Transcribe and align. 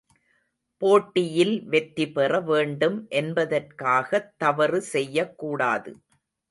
போட்டியில் 0.81 1.53
வெற்றிபெற 1.65 2.39
வேண்டும் 2.41 2.97
என்பதற்காகத் 3.11 4.31
தவறு 4.37 4.81
செய்யக்கூடாது. 4.93 5.93